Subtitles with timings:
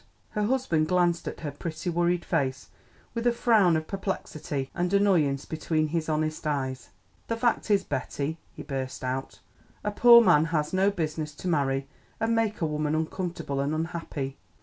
[0.31, 2.69] Her husband glanced at her pretty worried face
[3.13, 6.89] with a frown of perplexity and annoyance between his honest eyes.
[7.27, 9.41] "The fact is, Betty," he burst out,
[9.83, 11.85] "a poor man has no business to marry
[12.19, 14.37] and make a woman uncomfortable and unhappy.